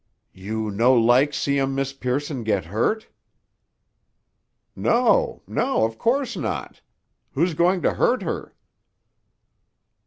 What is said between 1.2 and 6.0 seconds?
see um Miss Pearson get hurt?" "No, no; of